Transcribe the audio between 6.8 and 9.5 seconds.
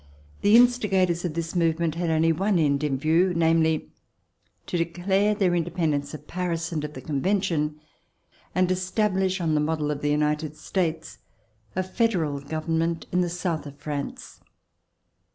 of the Convention and establish